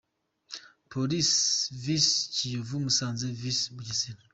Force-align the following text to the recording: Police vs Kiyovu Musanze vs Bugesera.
Police 0.91 1.35
vs 1.83 2.07
Kiyovu 2.33 2.75
Musanze 2.83 3.27
vs 3.41 3.59
Bugesera. 3.75 4.21